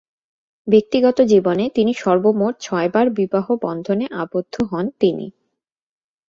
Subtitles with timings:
[0.67, 5.27] ব্যক্তিগত জীবনে তিনি সর্বমোট ছয়বার বিবাহবন্ধনে আবদ্ধ হন তিনি।